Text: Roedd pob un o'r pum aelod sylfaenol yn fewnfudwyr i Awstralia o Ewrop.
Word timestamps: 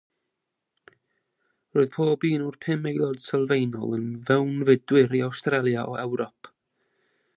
Roedd 1.77 1.91
pob 1.97 2.25
un 2.29 2.45
o'r 2.45 2.57
pum 2.67 2.87
aelod 2.93 3.21
sylfaenol 3.27 3.93
yn 3.99 4.09
fewnfudwyr 4.31 5.15
i 5.21 5.23
Awstralia 5.29 5.85
o 5.93 5.99
Ewrop. 6.07 6.51